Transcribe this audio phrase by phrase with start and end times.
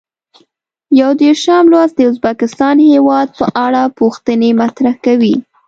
[0.99, 5.35] یو دېرشم لوست د ازبکستان هېواد په اړه پوښتنې مطرح کوي.